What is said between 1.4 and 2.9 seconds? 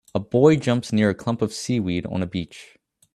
of seaweed on a beach